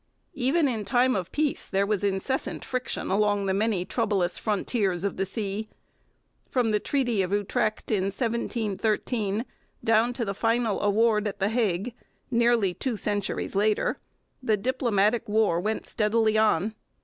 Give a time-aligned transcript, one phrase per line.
[0.33, 5.15] Even in time of peace there was incessant friction along the many troublous frontiers of
[5.15, 5.69] the sea.
[6.49, 9.45] From the Treaty of Utrecht in 1713
[9.83, 11.93] down to the final award at The Hague,
[12.31, 13.95] nearly two centuries later,
[14.41, 16.73] the diplomatic war went steadily on.